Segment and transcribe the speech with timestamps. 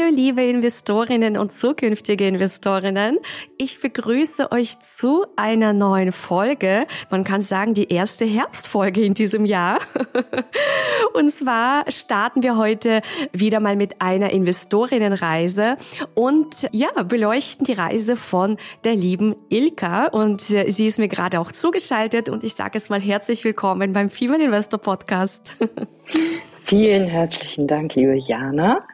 [0.00, 3.18] Hallo liebe Investorinnen und zukünftige Investorinnen.
[3.58, 6.86] Ich begrüße euch zu einer neuen Folge.
[7.10, 9.78] Man kann sagen, die erste Herbstfolge in diesem Jahr.
[11.12, 13.02] Und zwar starten wir heute
[13.32, 15.76] wieder mal mit einer Investorinnenreise
[16.14, 20.06] und ja, beleuchten die Reise von der lieben Ilka.
[20.06, 23.92] Und äh, sie ist mir gerade auch zugeschaltet und ich sage es mal herzlich willkommen
[23.92, 25.56] beim Female Investor Podcast.
[26.64, 28.86] Vielen herzlichen Dank, liebe Jana.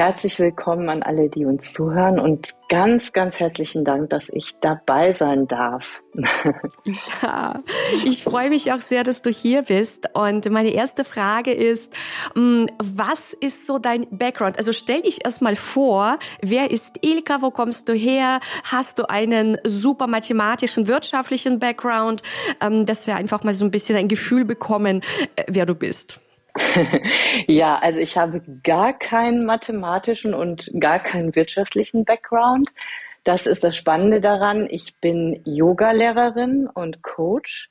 [0.00, 5.12] Herzlich willkommen an alle, die uns zuhören und ganz, ganz herzlichen Dank, dass ich dabei
[5.12, 6.00] sein darf.
[7.22, 7.62] Ja,
[8.06, 10.08] ich freue mich auch sehr, dass du hier bist.
[10.14, 11.94] Und meine erste Frage ist,
[12.34, 14.56] mm, was ist so dein Background?
[14.56, 18.40] Also stell dich erstmal vor, wer ist Ilka, wo kommst du her?
[18.64, 22.22] Hast du einen super mathematischen, wirtschaftlichen Background,
[22.62, 25.02] ähm, dass wir einfach mal so ein bisschen ein Gefühl bekommen,
[25.36, 26.20] äh, wer du bist?
[27.46, 32.68] Ja, also ich habe gar keinen mathematischen und gar keinen wirtschaftlichen Background.
[33.24, 34.66] Das ist das Spannende daran.
[34.70, 37.70] Ich bin Yogalehrerin und Coach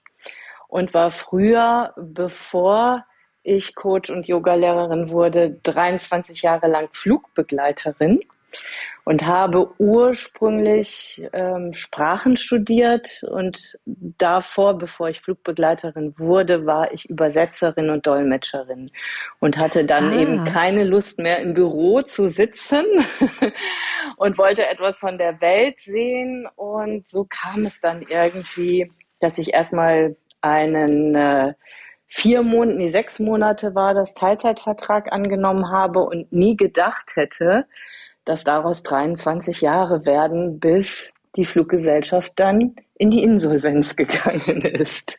[0.68, 3.06] und war früher, bevor
[3.44, 8.20] ich Coach und Yogalehrerin wurde, 23 Jahre lang Flugbegleiterin
[9.10, 17.90] und habe ursprünglich ähm, Sprachen studiert und davor, bevor ich Flugbegleiterin wurde, war ich Übersetzerin
[17.90, 18.92] und Dolmetscherin
[19.40, 20.22] und hatte dann ah.
[20.22, 22.86] eben keine Lust mehr im Büro zu sitzen
[24.18, 29.56] und wollte etwas von der Welt sehen und so kam es dann irgendwie, dass ich
[29.56, 31.54] erstmal einen äh,
[32.06, 37.66] vier Monate, nee, sechs Monate war das Teilzeitvertrag angenommen habe und nie gedacht hätte,
[38.30, 45.18] dass daraus 23 Jahre werden, bis die Fluggesellschaft dann in die Insolvenz gegangen ist.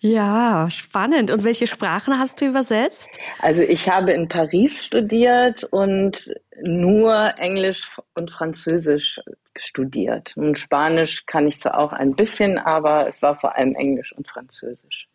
[0.00, 1.30] Ja, spannend.
[1.30, 3.18] Und welche Sprachen hast du übersetzt?
[3.38, 9.18] Also ich habe in Paris studiert und nur Englisch und Französisch
[9.56, 10.36] studiert.
[10.36, 14.28] Und Spanisch kann ich zwar auch ein bisschen, aber es war vor allem Englisch und
[14.28, 15.08] Französisch.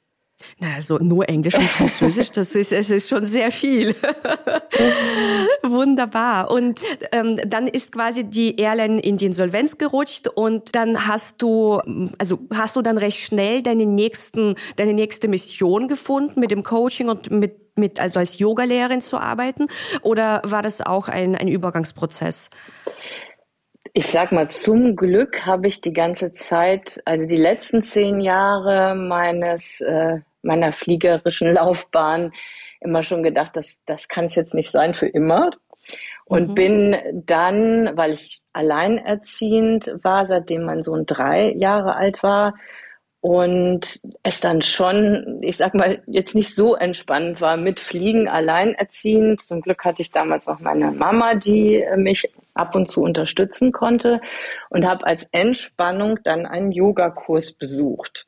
[0.59, 3.95] Na, also nur Englisch und Französisch, das ist, es ist schon sehr viel.
[5.63, 6.51] Wunderbar.
[6.51, 6.81] Und
[7.11, 11.81] ähm, dann ist quasi die Airline in die Insolvenz gerutscht und dann hast du,
[12.19, 17.09] also hast du dann recht schnell deine nächsten, deine nächste Mission gefunden mit dem Coaching
[17.09, 19.67] und mit, mit also als Yogalehrerin zu arbeiten?
[20.03, 22.51] Oder war das auch ein, ein Übergangsprozess?
[23.93, 28.95] Ich sag mal, zum Glück habe ich die ganze Zeit, also die letzten zehn Jahre
[28.95, 32.33] meines, äh, meiner fliegerischen Laufbahn
[32.79, 35.51] immer schon gedacht, dass das kann es jetzt nicht sein für immer.
[36.25, 36.55] Und mhm.
[36.55, 42.55] bin dann, weil ich alleinerziehend war, seitdem mein Sohn drei Jahre alt war,
[43.27, 49.41] und es dann schon, ich sag mal, jetzt nicht so entspannt war mit Fliegen alleinerziehend.
[49.41, 54.21] Zum Glück hatte ich damals noch meine Mama, die mich ab und zu unterstützen konnte
[54.69, 58.27] und habe als Entspannung dann einen Yogakurs besucht.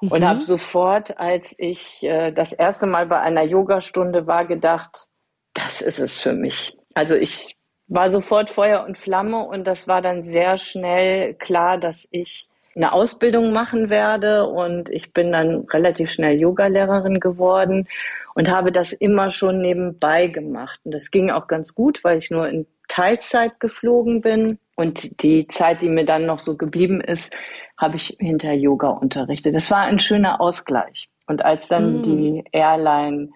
[0.00, 0.12] Mhm.
[0.12, 5.08] Und habe sofort, als ich äh, das erste Mal bei einer Yogastunde war, gedacht,
[5.54, 6.78] das ist es für mich.
[6.94, 7.56] Also ich
[7.88, 12.92] war sofort Feuer und Flamme und das war dann sehr schnell klar, dass ich eine
[12.92, 17.88] Ausbildung machen werde und ich bin dann relativ schnell Yogalehrerin geworden
[18.34, 20.80] und habe das immer schon nebenbei gemacht.
[20.84, 25.46] Und das ging auch ganz gut, weil ich nur in Teilzeit geflogen bin und die
[25.48, 27.32] Zeit, die mir dann noch so geblieben ist,
[27.76, 29.54] habe ich hinter Yoga unterrichtet.
[29.54, 31.08] Das war ein schöner Ausgleich.
[31.26, 32.02] Und als dann mm.
[32.02, 33.30] die Airline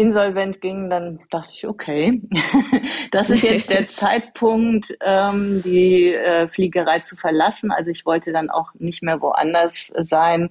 [0.00, 2.22] insolvent ging, dann dachte ich, okay,
[3.12, 7.70] das ist jetzt der Zeitpunkt, ähm, die äh, Fliegerei zu verlassen.
[7.70, 10.50] Also ich wollte dann auch nicht mehr woanders sein,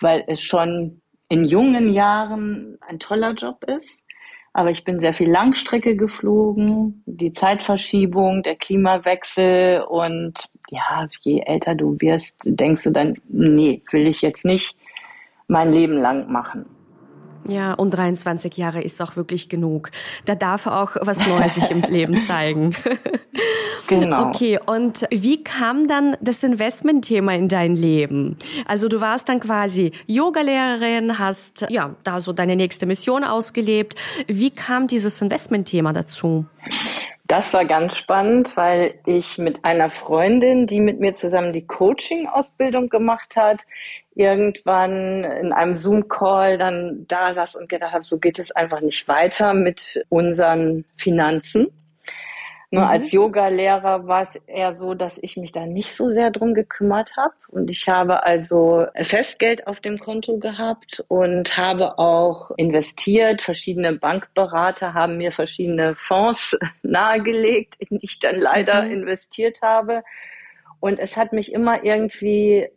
[0.00, 4.04] weil es schon in jungen Jahren ein toller Job ist.
[4.52, 10.34] Aber ich bin sehr viel Langstrecke geflogen, die Zeitverschiebung, der Klimawechsel und
[10.70, 14.76] ja, je älter du wirst, denkst du dann, nee, will ich jetzt nicht
[15.48, 16.66] mein Leben lang machen.
[17.46, 19.90] Ja, und 23 Jahre ist auch wirklich genug.
[20.24, 22.74] Da darf auch was Neues sich im Leben zeigen.
[23.86, 24.28] Genau.
[24.28, 28.36] Okay, und wie kam dann das Investmentthema in dein Leben?
[28.66, 33.94] Also du warst dann quasi Yogalehrerin, hast ja da so deine nächste Mission ausgelebt.
[34.26, 36.44] Wie kam dieses Investmentthema dazu?
[37.28, 42.88] Das war ganz spannend, weil ich mit einer Freundin, die mit mir zusammen die Coaching-Ausbildung
[42.88, 43.66] gemacht hat,
[44.14, 49.06] irgendwann in einem Zoom-Call dann da saß und gedacht habe, so geht es einfach nicht
[49.08, 51.66] weiter mit unseren Finanzen.
[52.70, 52.90] Nur mhm.
[52.90, 57.16] als Yoga-Lehrer war es eher so, dass ich mich da nicht so sehr drum gekümmert
[57.16, 57.32] habe.
[57.48, 63.40] Und ich habe also Festgeld auf dem Konto gehabt und habe auch investiert.
[63.40, 68.92] Verschiedene Bankberater haben mir verschiedene Fonds nahegelegt, in die ich dann leider mhm.
[68.92, 70.02] investiert habe.
[70.78, 72.68] Und es hat mich immer irgendwie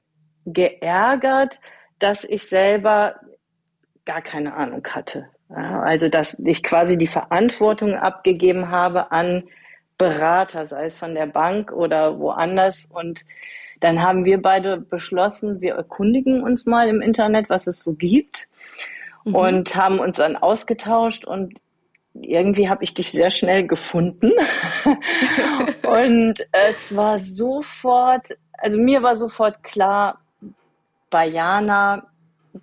[0.45, 1.59] geärgert,
[1.99, 3.15] dass ich selber
[4.05, 5.27] gar keine Ahnung hatte.
[5.49, 9.43] also, dass ich quasi die Verantwortung abgegeben habe an
[9.97, 12.87] Berater, sei es von der Bank oder woanders.
[12.91, 13.25] Und
[13.79, 18.47] dann haben wir beide beschlossen, wir erkundigen uns mal im Internet, was es so gibt.
[19.25, 19.35] Mhm.
[19.35, 21.53] Und haben uns dann ausgetauscht und
[22.13, 24.31] irgendwie habe ich dich sehr schnell gefunden.
[25.87, 30.19] und es war sofort, also mir war sofort klar,
[31.09, 32.10] bei Jana,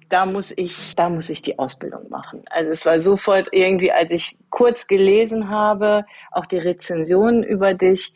[0.09, 2.43] da muss ich, da muss ich die Ausbildung machen.
[2.51, 8.13] Also es war sofort irgendwie, als ich kurz gelesen habe, auch die Rezensionen über dich,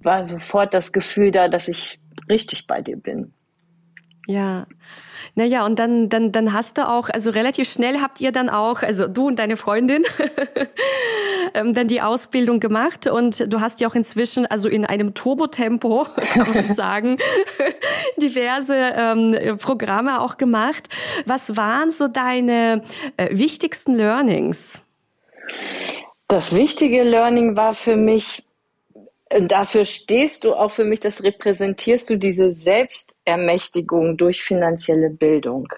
[0.00, 3.32] war sofort das Gefühl da, dass ich richtig bei dir bin.
[4.26, 4.66] Ja.
[5.34, 8.82] Naja, und dann, dann, dann hast du auch, also relativ schnell habt ihr dann auch,
[8.82, 10.04] also du und deine Freundin,
[11.54, 16.06] ähm, dann die Ausbildung gemacht und du hast ja auch inzwischen, also in einem Turbotempo,
[16.32, 17.18] kann man sagen,
[18.16, 20.88] diverse ähm, Programme auch gemacht.
[21.26, 22.82] Was waren so deine
[23.16, 24.80] äh, wichtigsten Learnings?
[26.28, 28.44] Das wichtige Learning war für mich,
[29.30, 35.68] dafür stehst du auch für mich, das repräsentierst du diese Selbstermächtigung durch finanzielle Bildung.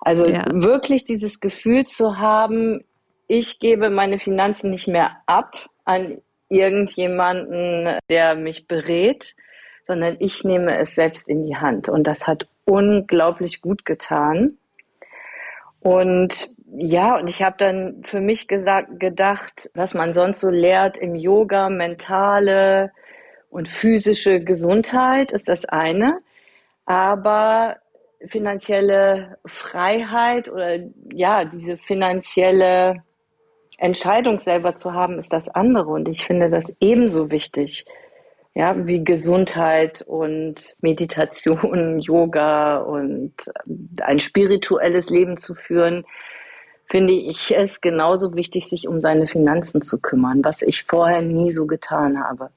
[0.00, 0.44] Also ja.
[0.50, 2.84] wirklich dieses Gefühl zu haben,
[3.26, 5.54] ich gebe meine Finanzen nicht mehr ab
[5.84, 9.34] an irgendjemanden, der mich berät,
[9.86, 11.88] sondern ich nehme es selbst in die Hand.
[11.88, 14.58] Und das hat unglaublich gut getan.
[15.80, 20.96] Und ja, und ich habe dann für mich gesagt, gedacht, was man sonst so lehrt
[20.96, 22.90] im Yoga, mentale
[23.50, 26.20] und physische Gesundheit ist das eine,
[26.86, 27.76] aber
[28.26, 30.78] finanzielle Freiheit oder
[31.12, 33.02] ja, diese finanzielle
[33.78, 35.90] Entscheidung selber zu haben, ist das andere.
[35.90, 37.84] Und ich finde das ebenso wichtig
[38.54, 43.32] ja, wie Gesundheit und Meditation, Yoga und
[44.00, 46.04] ein spirituelles Leben zu führen,
[46.88, 51.50] finde ich es genauso wichtig, sich um seine Finanzen zu kümmern, was ich vorher nie
[51.50, 52.50] so getan habe.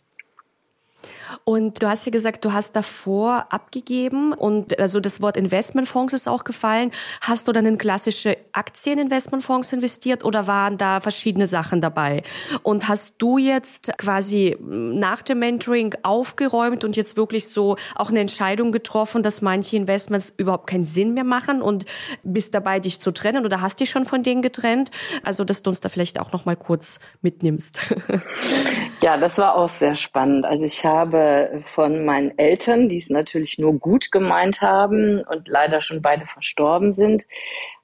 [1.45, 6.27] Und du hast ja gesagt, du hast davor abgegeben und also das Wort Investmentfonds ist
[6.27, 6.91] auch gefallen.
[7.21, 12.23] Hast du dann in klassische Aktieninvestmentfonds investiert oder waren da verschiedene Sachen dabei?
[12.63, 18.19] Und hast du jetzt quasi nach dem Mentoring aufgeräumt und jetzt wirklich so auch eine
[18.19, 21.85] Entscheidung getroffen, dass manche Investments überhaupt keinen Sinn mehr machen und
[22.23, 24.91] bist dabei, dich zu trennen oder hast dich schon von denen getrennt?
[25.23, 27.81] Also, dass du uns da vielleicht auch noch mal kurz mitnimmst.
[28.99, 30.43] Ja, das war auch sehr spannend.
[30.45, 31.16] Also ich habe
[31.65, 36.93] von meinen Eltern, die es natürlich nur gut gemeint haben und leider schon beide verstorben
[36.93, 37.25] sind,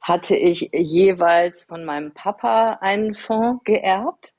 [0.01, 4.33] hatte ich jeweils von meinem Papa einen Fonds geerbt.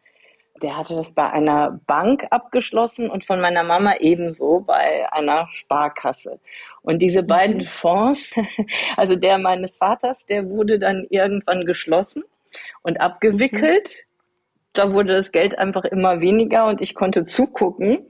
[0.63, 6.41] Der hatte das bei einer Bank abgeschlossen und von meiner Mama ebenso bei einer Sparkasse.
[6.83, 7.27] Und diese mhm.
[7.27, 8.35] beiden Fonds,
[8.97, 12.25] also der meines Vaters, der wurde dann irgendwann geschlossen
[12.83, 14.05] und abgewickelt.
[14.07, 14.15] Mhm
[14.75, 18.07] da wurde das Geld einfach immer weniger und ich konnte zugucken.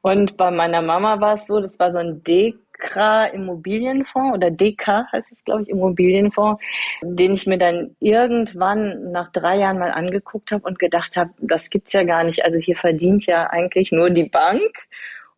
[0.00, 5.06] Und bei meiner Mama war es so, das war so ein Dekra Immobilienfonds oder DK
[5.12, 6.62] heißt es, glaube ich, Immobilienfonds,
[7.02, 11.70] den ich mir dann irgendwann nach drei Jahren mal angeguckt habe und gedacht habe, das
[11.70, 12.44] gibt's ja gar nicht.
[12.44, 14.72] Also hier verdient ja eigentlich nur die Bank.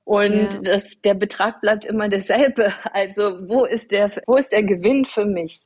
[0.05, 0.61] Und ja.
[0.63, 2.73] das, der Betrag bleibt immer derselbe.
[2.93, 5.61] Also wo ist der, wo ist der Gewinn für mich?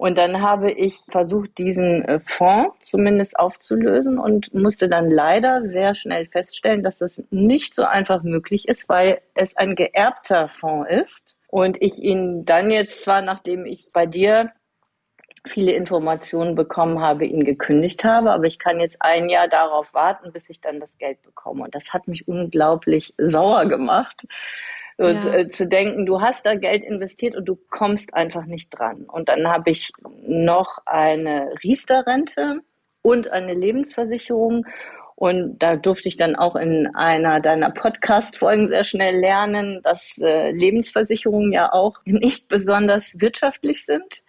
[0.00, 5.94] Und dann habe ich versucht, diesen äh, Fonds zumindest aufzulösen und musste dann leider sehr
[5.94, 11.36] schnell feststellen, dass das nicht so einfach möglich ist, weil es ein geerbter Fonds ist.
[11.48, 14.52] Und ich ihn dann jetzt zwar, nachdem ich bei dir
[15.46, 20.32] viele Informationen bekommen habe, ihn gekündigt habe, aber ich kann jetzt ein Jahr darauf warten,
[20.32, 21.64] bis ich dann das Geld bekomme.
[21.64, 24.26] Und das hat mich unglaublich sauer gemacht,
[25.08, 25.18] ja.
[25.20, 29.04] zu, äh, zu denken, du hast da Geld investiert und du kommst einfach nicht dran.
[29.04, 29.90] Und dann habe ich
[30.22, 32.60] noch eine Riester-Rente
[33.02, 34.66] und eine Lebensversicherung.
[35.16, 40.50] Und da durfte ich dann auch in einer deiner Podcast-Folgen sehr schnell lernen, dass äh,
[40.50, 44.22] Lebensversicherungen ja auch nicht besonders wirtschaftlich sind.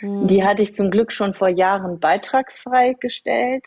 [0.00, 0.26] Mhm.
[0.28, 3.64] Die hatte ich zum Glück schon vor Jahren beitragsfrei gestellt.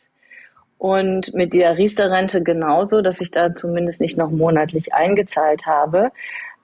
[0.78, 6.12] Und mit der Riester-Rente genauso, dass ich da zumindest nicht noch monatlich eingezahlt habe.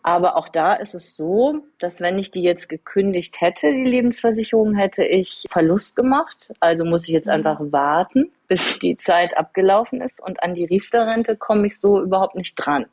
[0.04, 4.76] Aber auch da ist es so, dass wenn ich die jetzt gekündigt hätte, die Lebensversicherung,
[4.76, 6.54] hätte ich Verlust gemacht.
[6.60, 7.34] Also muss ich jetzt mhm.
[7.34, 10.22] einfach warten, bis die Zeit abgelaufen ist.
[10.22, 12.86] Und an die Riester-Rente komme ich so überhaupt nicht dran.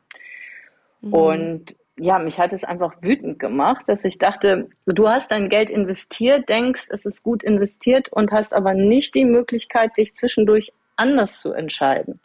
[1.01, 1.13] Mhm.
[1.13, 5.69] Und ja, mich hat es einfach wütend gemacht, dass ich dachte, du hast dein Geld
[5.69, 11.41] investiert, denkst, es ist gut investiert und hast aber nicht die Möglichkeit, dich zwischendurch anders
[11.41, 12.21] zu entscheiden.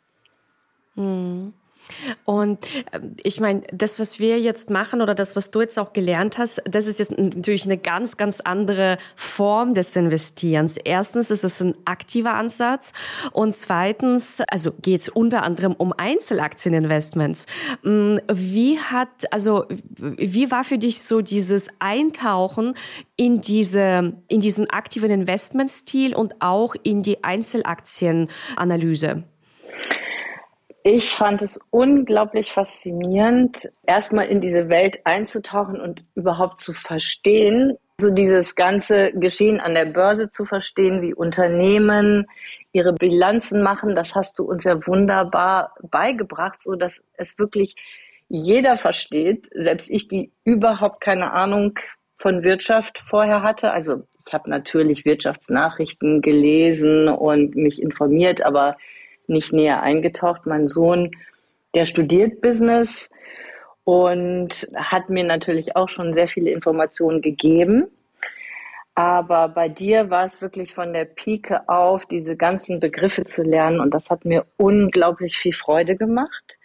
[0.95, 1.53] Mhm.
[2.23, 5.93] Und ähm, ich meine, das, was wir jetzt machen oder das, was du jetzt auch
[5.93, 10.77] gelernt hast, das ist jetzt natürlich eine ganz, ganz andere Form des Investierens.
[10.77, 12.93] Erstens ist es ein aktiver Ansatz
[13.31, 17.45] und zweitens, also geht es unter anderem um Einzelaktieninvestments.
[17.83, 19.65] Mm, wie hat, also
[19.97, 22.75] wie war für dich so dieses Eintauchen
[23.15, 29.23] in diese, in diesen aktiven Investmentstil und auch in die Einzelaktienanalyse?
[30.87, 38.11] Ich fand es unglaublich faszinierend, erstmal in diese Welt einzutauchen und überhaupt zu verstehen, so
[38.11, 42.27] dieses ganze Geschehen an der Börse zu verstehen, wie Unternehmen
[42.71, 43.95] ihre Bilanzen machen.
[43.95, 47.75] Das hast du uns ja wunderbar beigebracht, so dass es wirklich
[48.29, 51.79] jeder versteht, selbst ich, die überhaupt keine Ahnung
[52.19, 53.71] von Wirtschaft vorher hatte.
[53.71, 58.77] Also ich habe natürlich Wirtschaftsnachrichten gelesen und mich informiert, aber
[59.27, 60.45] nicht näher eingetaucht.
[60.45, 61.11] Mein Sohn,
[61.73, 63.09] der studiert Business
[63.83, 67.87] und hat mir natürlich auch schon sehr viele Informationen gegeben.
[68.95, 73.81] Aber bei dir war es wirklich von der Pike auf, diese ganzen Begriffe zu lernen.
[73.81, 76.57] Und das hat mir unglaublich viel Freude gemacht,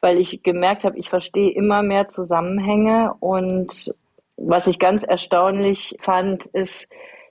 [0.00, 3.14] weil ich gemerkt habe, ich verstehe immer mehr Zusammenhänge.
[3.20, 3.94] Und
[4.36, 6.88] was ich ganz erstaunlich fand, ist,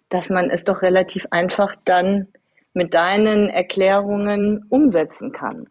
[0.10, 2.29] dass man es doch relativ einfach dann
[2.77, 5.67] mit deinen Erklärungen umsetzen kann.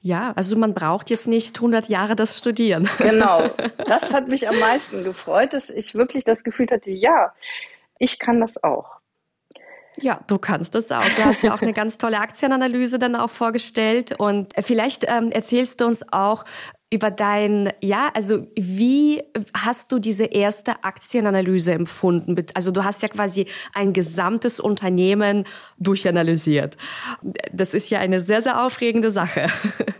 [0.00, 2.88] Ja, also man braucht jetzt nicht 100 Jahre das Studieren.
[2.98, 3.48] Genau,
[3.84, 7.32] das hat mich am meisten gefreut, dass ich wirklich das Gefühl hatte, ja,
[7.98, 8.97] ich kann das auch.
[10.00, 11.04] Ja, du kannst das auch.
[11.16, 15.80] Du hast ja auch eine ganz tolle Aktienanalyse dann auch vorgestellt und vielleicht ähm, erzählst
[15.80, 16.44] du uns auch
[16.90, 19.22] über dein, ja, also wie
[19.54, 22.34] hast du diese erste Aktienanalyse empfunden?
[22.54, 25.44] Also du hast ja quasi ein gesamtes Unternehmen
[25.78, 26.78] durchanalysiert.
[27.52, 29.48] Das ist ja eine sehr, sehr aufregende Sache.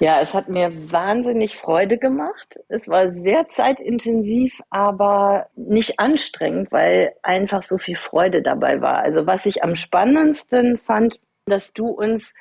[0.00, 2.58] Ja, es hat mir wahnsinnig Freude gemacht.
[2.68, 9.00] Es war sehr zeitintensiv, aber nicht anstrengend, weil einfach so viel Freude dabei war.
[9.00, 12.32] Also was ich am spannendsten fand, dass du uns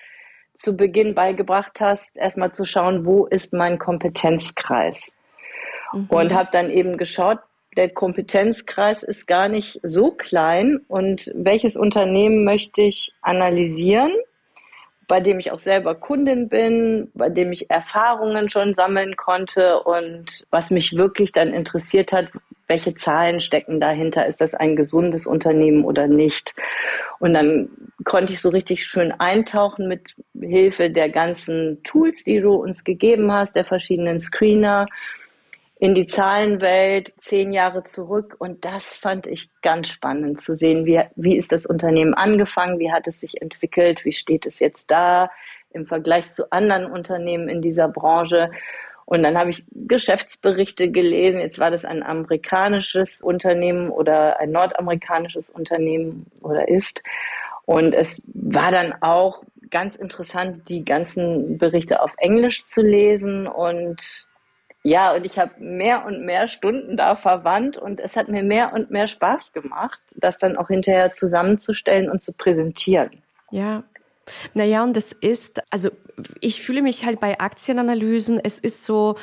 [0.56, 5.12] zu Beginn beigebracht hast, erstmal zu schauen, wo ist mein Kompetenzkreis?
[5.92, 6.08] Mhm.
[6.10, 7.39] Und habe dann eben geschaut,
[7.75, 14.13] der Kompetenzkreis ist gar nicht so klein und welches Unternehmen möchte ich analysieren
[15.10, 19.82] bei dem ich auch selber Kundin bin, bei dem ich Erfahrungen schon sammeln konnte.
[19.82, 22.28] Und was mich wirklich dann interessiert hat,
[22.68, 26.54] welche Zahlen stecken dahinter, ist das ein gesundes Unternehmen oder nicht.
[27.18, 27.70] Und dann
[28.06, 33.32] konnte ich so richtig schön eintauchen mit Hilfe der ganzen Tools, die du uns gegeben
[33.32, 34.86] hast, der verschiedenen Screener
[35.79, 38.36] in die Zahlenwelt zehn Jahre zurück.
[38.38, 40.86] Und das fand ich ganz spannend zu sehen.
[40.86, 42.79] Wie, wie ist das Unternehmen angefangen?
[42.79, 44.03] Wie hat es sich entwickelt?
[44.03, 45.31] Wie steht es jetzt da
[45.71, 48.51] im Vergleich zu anderen Unternehmen in dieser Branche?
[49.05, 51.39] Und dann habe ich Geschäftsberichte gelesen.
[51.39, 57.01] Jetzt war das ein amerikanisches Unternehmen oder ein nordamerikanisches Unternehmen oder ist.
[57.65, 64.27] Und es war dann auch ganz interessant, die ganzen Berichte auf Englisch zu lesen und
[64.89, 68.74] ja, und ich habe mehr und mehr Stunden da verwandt und es hat mir mehr
[68.74, 73.22] und mehr Spaß gemacht, das dann auch hinterher zusammenzustellen und zu präsentieren.
[73.51, 73.84] Ja.
[74.53, 75.89] Naja, und es ist, also
[76.39, 79.15] ich fühle mich halt bei Aktienanalysen, es ist so,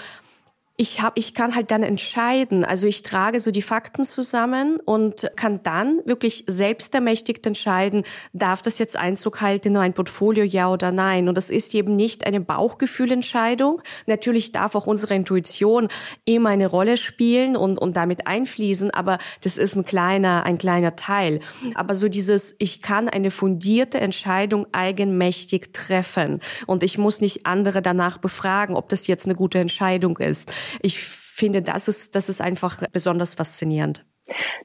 [0.78, 2.62] ich hab, ich kann halt dann entscheiden.
[2.62, 8.04] Also ich trage so die Fakten zusammen und kann dann wirklich selbst ermächtigt entscheiden,
[8.34, 11.28] darf das jetzt Einzug halten in ein Portfolio, ja oder nein.
[11.28, 13.80] Und das ist eben nicht eine Bauchgefühlentscheidung.
[14.06, 15.88] Natürlich darf auch unsere Intuition
[16.26, 20.94] immer eine Rolle spielen und, und damit einfließen, aber das ist ein kleiner, ein kleiner
[20.94, 21.40] Teil.
[21.74, 27.80] Aber so dieses, ich kann eine fundierte Entscheidung eigenmächtig treffen und ich muss nicht andere
[27.80, 32.40] danach befragen, ob das jetzt eine gute Entscheidung ist ich finde, das ist, das ist
[32.40, 34.04] einfach besonders faszinierend.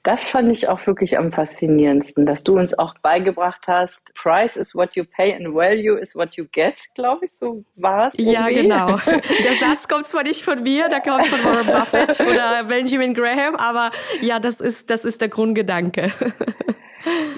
[0.04, 4.74] Das fand ich auch wirklich am faszinierendsten, dass du uns auch beigebracht hast, Price is
[4.74, 8.16] what you pay and value is what you get, glaube ich, so war es.
[8.18, 8.98] Ja, genau.
[9.06, 13.56] Der Satz kommt zwar nicht von mir, der kommt von Warren Buffett oder Benjamin Graham,
[13.56, 13.92] aber
[14.22, 16.12] ja, das ist, das ist der Grundgedanke.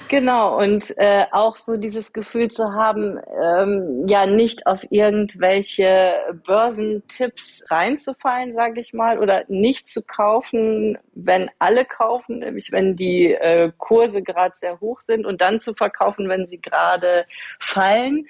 [0.08, 6.14] Genau, und äh, auch so dieses Gefühl zu haben, ähm, ja, nicht auf irgendwelche
[6.46, 13.32] Börsentipps reinzufallen, sage ich mal, oder nicht zu kaufen, wenn alle kaufen, nämlich wenn die
[13.32, 17.24] äh, Kurse gerade sehr hoch sind und dann zu verkaufen, wenn sie gerade
[17.58, 18.26] fallen,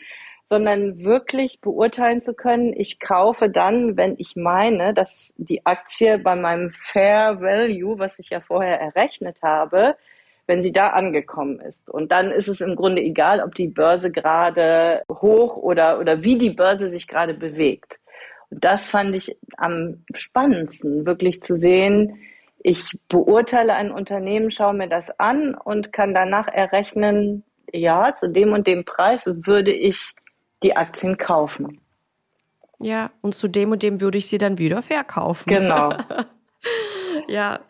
[0.47, 6.37] sondern wirklich beurteilen zu können, ich kaufe dann, wenn ich meine, dass die Aktie bei
[6.37, 9.97] meinem Fair Value, was ich ja vorher errechnet habe,
[10.47, 11.89] wenn sie da angekommen ist.
[11.89, 16.37] Und dann ist es im Grunde egal, ob die Börse gerade hoch oder, oder wie
[16.37, 17.99] die Börse sich gerade bewegt.
[18.51, 22.19] Und das fand ich am spannendsten, wirklich zu sehen,
[22.67, 28.55] ich beurteile ein Unternehmen, schaue mir das an und kann danach errechnen, ja, zu dem
[28.55, 30.15] und dem Preis würde ich
[30.63, 31.81] die Aktien kaufen.
[32.79, 35.51] Ja, und zu dem und dem würde ich sie dann wieder verkaufen.
[35.51, 35.93] Genau.
[37.29, 37.61] ja,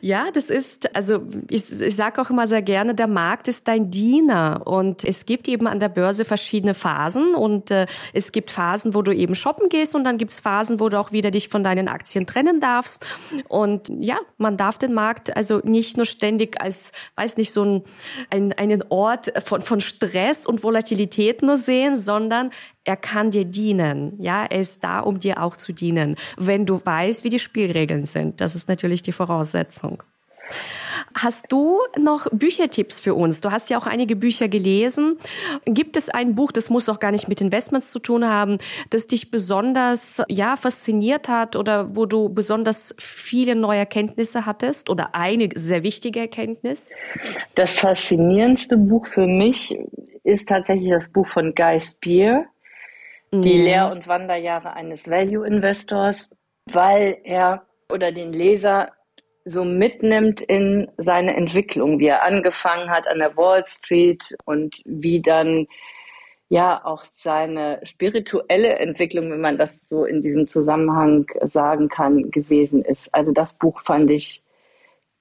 [0.00, 3.90] ja, das ist, also ich, ich sage auch immer sehr gerne, der Markt ist dein
[3.90, 4.62] Diener.
[4.64, 7.34] Und es gibt eben an der Börse verschiedene Phasen.
[7.34, 9.94] Und äh, es gibt Phasen, wo du eben shoppen gehst.
[9.94, 13.06] Und dann gibt es Phasen, wo du auch wieder dich von deinen Aktien trennen darfst.
[13.48, 17.82] Und ja, man darf den Markt also nicht nur ständig als, weiß nicht, so ein,
[18.30, 22.50] ein einen Ort von, von Stress und Volatilität nur sehen, sondern
[22.88, 24.14] er kann dir dienen.
[24.18, 28.06] Ja, er ist da, um dir auch zu dienen, wenn du weißt, wie die Spielregeln
[28.06, 28.40] sind.
[28.40, 30.02] Das ist natürlich die Voraussetzung.
[31.14, 33.42] Hast du noch Büchertipps für uns?
[33.42, 35.18] Du hast ja auch einige Bücher gelesen.
[35.66, 38.56] Gibt es ein Buch, das muss auch gar nicht mit Investments zu tun haben,
[38.88, 45.14] das dich besonders, ja, fasziniert hat oder wo du besonders viele neue Erkenntnisse hattest oder
[45.14, 46.90] eine sehr wichtige Erkenntnis?
[47.54, 49.76] Das faszinierendste Buch für mich
[50.24, 52.46] ist tatsächlich das Buch von Guy Spear,
[53.32, 53.64] die mhm.
[53.64, 56.30] Lehr- und Wanderjahre eines Value Investors,
[56.66, 58.92] weil er oder den Leser
[59.44, 65.22] so mitnimmt in seine Entwicklung, wie er angefangen hat an der Wall Street und wie
[65.22, 65.66] dann
[66.50, 72.82] ja auch seine spirituelle Entwicklung, wenn man das so in diesem Zusammenhang sagen kann, gewesen
[72.82, 73.14] ist.
[73.14, 74.42] Also das Buch fand ich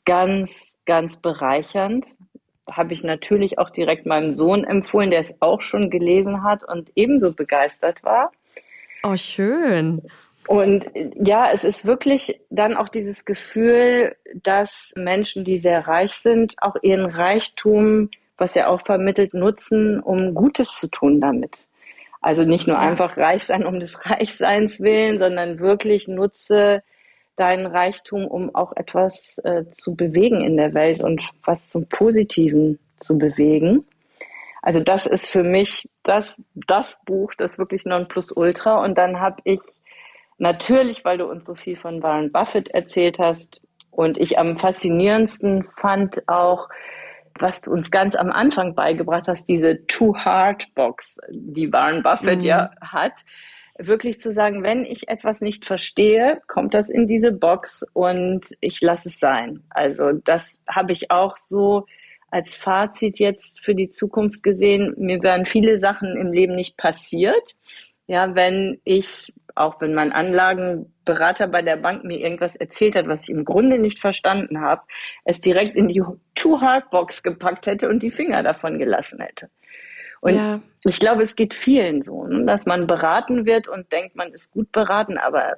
[0.05, 2.07] ganz, ganz bereichernd
[2.71, 6.91] habe ich natürlich auch direkt meinem Sohn empfohlen, der es auch schon gelesen hat und
[6.95, 8.31] ebenso begeistert war.
[9.03, 10.01] Oh, schön.
[10.47, 16.55] Und ja, es ist wirklich dann auch dieses Gefühl, dass Menschen, die sehr reich sind,
[16.61, 21.57] auch ihren Reichtum, was er auch vermittelt, nutzen, um Gutes zu tun damit.
[22.21, 26.81] Also nicht nur einfach reich sein um des Reichseins willen, sondern wirklich nutze
[27.37, 32.79] deinen Reichtum, um auch etwas äh, zu bewegen in der Welt und was zum Positiven
[32.99, 33.85] zu bewegen.
[34.61, 38.83] Also das ist für mich das, das Buch, das wirklich Nonplusultra.
[38.83, 39.61] Und dann habe ich
[40.37, 45.63] natürlich, weil du uns so viel von Warren Buffett erzählt hast und ich am faszinierendsten
[45.63, 46.69] fand auch,
[47.39, 52.39] was du uns ganz am Anfang beigebracht hast, diese Too Hard Box, die Warren Buffett
[52.39, 52.45] mhm.
[52.45, 53.13] ja hat
[53.79, 58.81] wirklich zu sagen, wenn ich etwas nicht verstehe, kommt das in diese Box und ich
[58.81, 59.63] lasse es sein.
[59.69, 61.85] Also das habe ich auch so
[62.29, 64.93] als Fazit jetzt für die Zukunft gesehen.
[64.97, 67.55] Mir wären viele Sachen im Leben nicht passiert.
[68.07, 73.23] Ja, wenn ich, auch wenn mein Anlagenberater bei der Bank mir irgendwas erzählt hat, was
[73.23, 74.83] ich im Grunde nicht verstanden habe,
[75.25, 76.03] es direkt in die
[76.35, 79.49] Too Hard Box gepackt hätte und die Finger davon gelassen hätte.
[80.27, 80.59] Und ja.
[80.85, 84.51] ich glaube, es geht vielen so, ne, dass man beraten wird und denkt, man ist
[84.51, 85.55] gut beraten, aber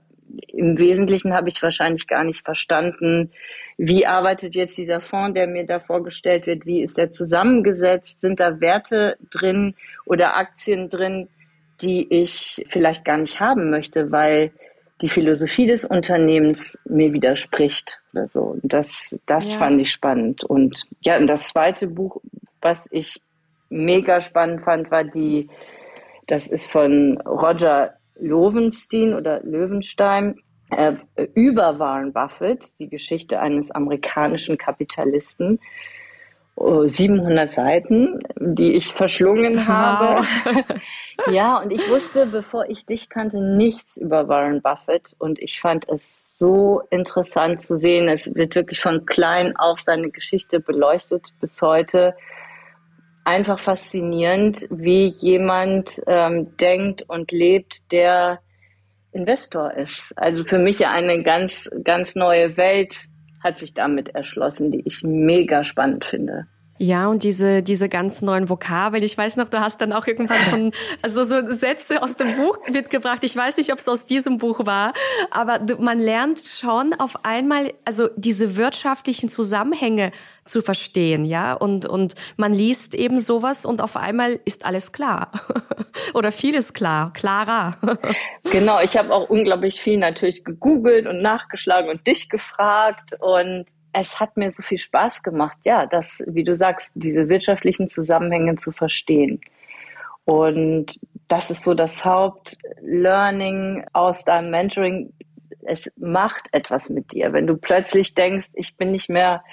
[0.47, 3.31] im Wesentlichen habe ich wahrscheinlich gar nicht verstanden,
[3.77, 8.39] wie arbeitet jetzt dieser Fonds, der mir da vorgestellt wird, wie ist der zusammengesetzt, sind
[8.39, 9.73] da Werte drin
[10.05, 11.29] oder Aktien drin,
[11.81, 14.51] die ich vielleicht gar nicht haben möchte, weil
[15.01, 18.41] die Philosophie des Unternehmens mir widerspricht oder so.
[18.41, 19.57] Und das, das ja.
[19.57, 20.43] fand ich spannend.
[20.43, 22.21] Und ja, und das zweite Buch,
[22.61, 23.21] was ich
[23.69, 25.49] mega spannend fand, war die,
[26.27, 30.35] das ist von Roger Lowenstein oder Löwenstein,
[30.71, 30.93] äh,
[31.33, 35.59] über Warren Buffett, die Geschichte eines amerikanischen Kapitalisten.
[36.59, 39.67] 700 Seiten, die ich verschlungen wow.
[39.67, 40.65] habe.
[41.31, 45.87] ja, und ich wusste, bevor ich dich kannte, nichts über Warren Buffett und ich fand
[45.87, 48.09] es so interessant zu sehen.
[48.09, 52.15] Es wird wirklich von klein auf seine Geschichte beleuchtet bis heute
[53.23, 58.39] einfach faszinierend, wie jemand ähm, denkt und lebt, der
[59.11, 60.13] Investor ist.
[60.17, 63.07] Also für mich eine ganz, ganz neue Welt
[63.43, 66.47] hat sich damit erschlossen, die ich mega spannend finde.
[66.81, 69.03] Ja, und diese, diese ganz neuen Vokabeln.
[69.03, 72.57] Ich weiß noch, du hast dann auch irgendwann von, also so Sätze aus dem Buch
[72.71, 73.19] mitgebracht.
[73.23, 74.93] Ich weiß nicht, ob es aus diesem Buch war,
[75.29, 80.13] aber man lernt schon auf einmal, also diese wirtschaftlichen Zusammenhänge
[80.45, 85.31] zu verstehen, ja, und, und man liest eben sowas und auf einmal ist alles klar.
[86.13, 87.77] Oder vieles klar, klarer.
[88.51, 94.19] genau, ich habe auch unglaublich viel natürlich gegoogelt und nachgeschlagen und dich gefragt und es
[94.19, 98.71] hat mir so viel Spaß gemacht, ja, das, wie du sagst, diese wirtschaftlichen Zusammenhänge zu
[98.71, 99.41] verstehen.
[100.25, 105.13] Und das ist so das Hauptlearning aus deinem Mentoring.
[105.61, 109.43] Es macht etwas mit dir, wenn du plötzlich denkst, ich bin nicht mehr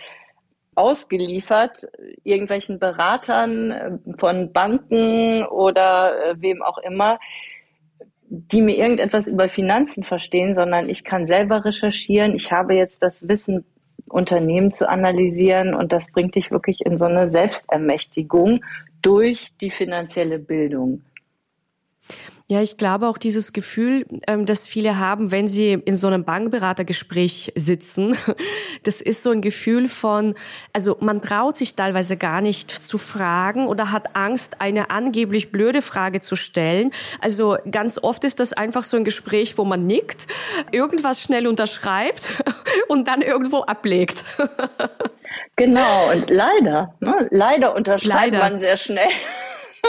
[0.74, 1.88] ausgeliefert
[2.22, 7.18] irgendwelchen Beratern äh, von Banken oder äh, wem auch immer,
[8.28, 12.34] die mir irgendetwas über Finanzen verstehen, sondern ich kann selber recherchieren.
[12.34, 13.64] Ich habe jetzt das Wissen
[14.08, 18.64] Unternehmen zu analysieren und das bringt dich wirklich in so eine Selbstermächtigung
[19.02, 21.02] durch die finanzielle Bildung.
[22.48, 26.22] Ja, ich glaube auch dieses Gefühl, ähm, das viele haben, wenn sie in so einem
[26.22, 28.16] Bankberatergespräch sitzen,
[28.84, 30.36] das ist so ein Gefühl von,
[30.72, 35.82] also man traut sich teilweise gar nicht zu fragen oder hat Angst, eine angeblich blöde
[35.82, 36.92] Frage zu stellen.
[37.20, 40.28] Also ganz oft ist das einfach so ein Gespräch, wo man nickt,
[40.70, 42.28] irgendwas schnell unterschreibt
[42.88, 44.24] und dann irgendwo ablegt.
[45.58, 48.38] Genau, und leider, ne, leider unterschreibt leider.
[48.40, 49.08] man sehr schnell.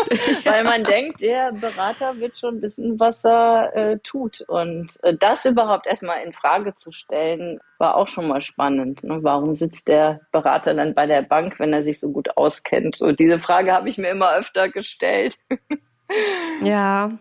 [0.43, 4.41] Weil man denkt, der Berater wird schon wissen, was er äh, tut.
[4.41, 9.03] Und äh, das überhaupt erstmal in Frage zu stellen, war auch schon mal spannend.
[9.03, 9.19] Ne?
[9.21, 12.97] Warum sitzt der Berater dann bei der Bank, wenn er sich so gut auskennt?
[12.97, 15.35] So diese Frage habe ich mir immer öfter gestellt.
[16.61, 17.11] ja.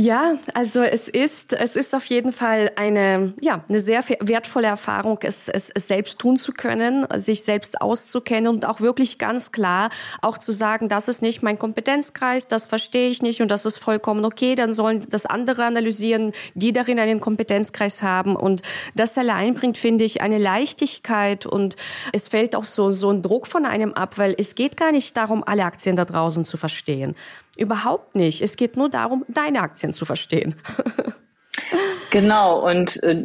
[0.00, 5.18] Ja, also es ist, es ist auf jeden Fall eine, ja, eine sehr wertvolle Erfahrung,
[5.22, 9.90] es, es, es selbst tun zu können, sich selbst auszukennen und auch wirklich ganz klar
[10.22, 13.78] auch zu sagen, das ist nicht mein Kompetenzkreis, das verstehe ich nicht und das ist
[13.78, 18.62] vollkommen okay, dann sollen das andere analysieren, die darin einen Kompetenzkreis haben und
[18.94, 21.74] das allein bringt, finde ich, eine Leichtigkeit und
[22.12, 25.16] es fällt auch so, so ein Druck von einem ab, weil es geht gar nicht
[25.16, 27.16] darum, alle Aktien da draußen zu verstehen.
[27.58, 28.40] Überhaupt nicht.
[28.40, 30.56] Es geht nur darum, deine Aktien zu verstehen.
[32.10, 33.22] Genau, und äh,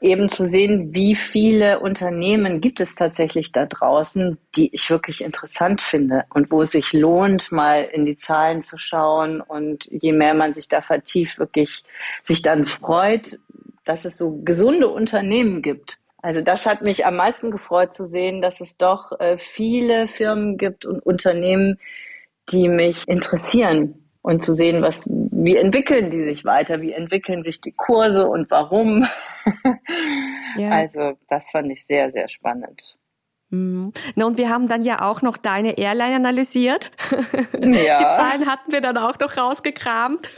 [0.00, 5.82] eben zu sehen, wie viele Unternehmen gibt es tatsächlich da draußen, die ich wirklich interessant
[5.82, 10.34] finde und wo es sich lohnt, mal in die Zahlen zu schauen und je mehr
[10.34, 11.82] man sich da vertieft, wirklich
[12.22, 13.38] sich dann freut,
[13.84, 15.98] dass es so gesunde Unternehmen gibt.
[16.22, 20.56] Also das hat mich am meisten gefreut zu sehen, dass es doch äh, viele Firmen
[20.56, 21.80] gibt und Unternehmen,
[22.52, 27.60] die mich interessieren und zu sehen, was, wie entwickeln die sich weiter, wie entwickeln sich
[27.60, 29.06] die Kurse und warum.
[30.56, 30.70] Ja.
[30.70, 32.96] Also das fand ich sehr, sehr spannend.
[33.50, 33.92] Mhm.
[34.14, 36.92] Na, und wir haben dann ja auch noch deine Airline analysiert.
[37.10, 37.18] Ja.
[37.60, 40.30] Die Zahlen hatten wir dann auch noch rausgekramt.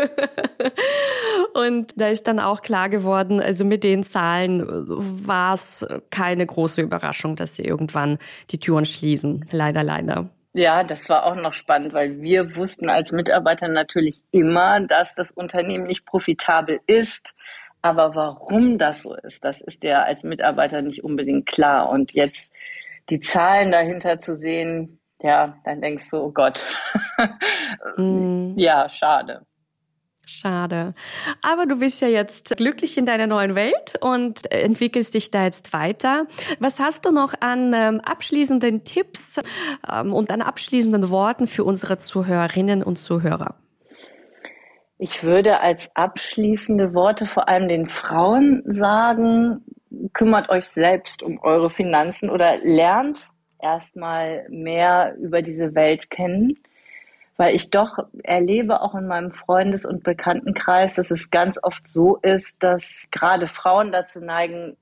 [1.54, 6.80] und da ist dann auch klar geworden, also mit den Zahlen war es keine große
[6.80, 8.18] Überraschung, dass sie irgendwann
[8.50, 9.44] die Türen schließen.
[9.52, 10.30] Leider, leider.
[10.54, 15.30] Ja, das war auch noch spannend, weil wir wussten als Mitarbeiter natürlich immer, dass das
[15.30, 17.34] Unternehmen nicht profitabel ist.
[17.80, 21.88] Aber warum das so ist, das ist ja als Mitarbeiter nicht unbedingt klar.
[21.88, 22.52] Und jetzt
[23.08, 26.64] die Zahlen dahinter zu sehen, ja, dann denkst du, oh Gott.
[27.96, 28.54] mm.
[28.58, 29.46] Ja, schade.
[30.24, 30.94] Schade.
[31.42, 35.72] Aber du bist ja jetzt glücklich in deiner neuen Welt und entwickelst dich da jetzt
[35.72, 36.26] weiter.
[36.60, 39.40] Was hast du noch an ähm, abschließenden Tipps
[39.90, 43.56] ähm, und an abschließenden Worten für unsere Zuhörerinnen und Zuhörer?
[44.98, 49.64] Ich würde als abschließende Worte vor allem den Frauen sagen,
[50.12, 53.30] kümmert euch selbst um eure Finanzen oder lernt
[53.60, 56.56] erstmal mehr über diese Welt kennen
[57.36, 62.16] weil ich doch erlebe auch in meinem Freundes- und Bekanntenkreis, dass es ganz oft so
[62.16, 64.76] ist, dass gerade Frauen dazu neigen,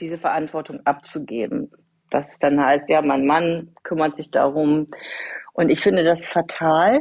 [0.00, 1.70] diese Verantwortung abzugeben.
[2.10, 4.86] Dass es dann heißt, ja, mein Mann kümmert sich darum.
[5.52, 7.00] Und ich finde das fatal.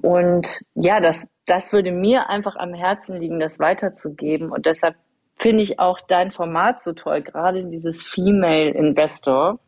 [0.00, 4.50] Und ja, das, das würde mir einfach am Herzen liegen, das weiterzugeben.
[4.50, 4.96] Und deshalb
[5.38, 9.58] finde ich auch dein Format so toll, gerade dieses Female Investor,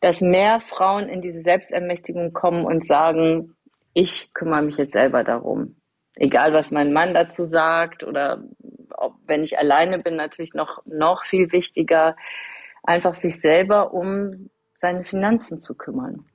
[0.00, 3.55] dass mehr Frauen in diese Selbstermächtigung kommen und sagen,
[3.96, 5.76] ich kümmere mich jetzt selber darum.
[6.16, 8.44] Egal, was mein Mann dazu sagt oder
[8.94, 12.14] ob, wenn ich alleine bin, natürlich noch, noch viel wichtiger,
[12.82, 16.26] einfach sich selber um seine Finanzen zu kümmern.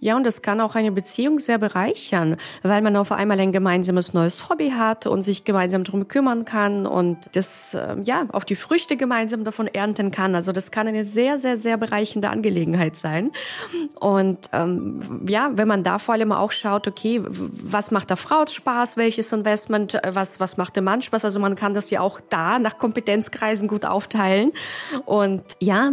[0.00, 4.14] Ja, und das kann auch eine Beziehung sehr bereichern, weil man auf einmal ein gemeinsames
[4.14, 8.56] neues Hobby hat und sich gemeinsam darum kümmern kann und das, äh, ja, auch die
[8.56, 10.34] Früchte gemeinsam davon ernten kann.
[10.34, 13.32] Also das kann eine sehr, sehr, sehr bereichernde Angelegenheit sein.
[13.98, 18.36] Und ähm, ja, wenn man da vor allem auch schaut, okay, was macht der Frau
[18.46, 21.24] Spaß, welches Investment, äh, was, was macht dem Mann Spaß?
[21.24, 24.52] Also man kann das ja auch da nach Kompetenzkreisen gut aufteilen.
[25.04, 25.92] Und ja,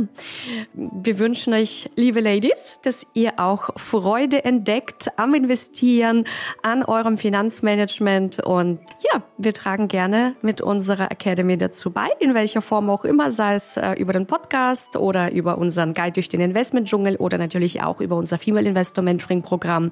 [0.73, 3.39] wir wünschen euch, liebe Ladies, dass ihr
[3.75, 6.25] Freude entdeckt am Investieren,
[6.61, 8.39] an eurem Finanzmanagement.
[8.39, 13.31] Und ja, wir tragen gerne mit unserer Academy dazu bei, in welcher Form auch immer,
[13.31, 17.81] sei es äh, über den Podcast oder über unseren Guide durch den Investment-Dschungel oder natürlich
[17.81, 19.91] auch über unser Female Investor Mentoring Programm.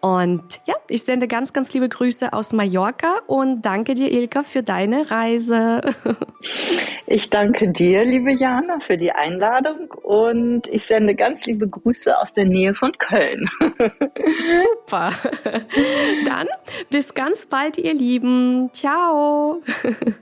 [0.00, 4.62] Und ja, ich sende ganz, ganz liebe Grüße aus Mallorca und danke dir, Ilka, für
[4.62, 5.80] deine Reise.
[7.06, 12.32] Ich danke dir, liebe Jana, für die Einladung und ich sende ganz liebe Grüße aus
[12.32, 13.48] der Nähe von Köln.
[13.60, 15.10] Super.
[16.26, 16.48] Dann
[16.90, 18.70] bis ganz bald, ihr Lieben.
[18.72, 19.62] Ciao.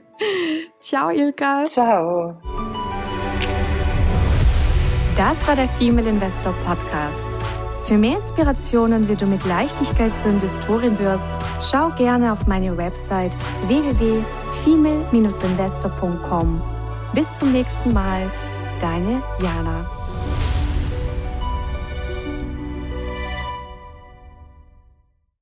[0.79, 1.65] Ciao, Ilka.
[1.67, 2.37] Ciao.
[5.17, 7.25] Das war der Female Investor Podcast.
[7.85, 11.23] Für mehr Inspirationen, wie du mit Leichtigkeit zur Investorin wirst,
[11.59, 13.35] schau gerne auf meine Website
[13.67, 16.61] www.female-investor.com.
[17.13, 18.31] Bis zum nächsten Mal,
[18.79, 20.00] deine Jana.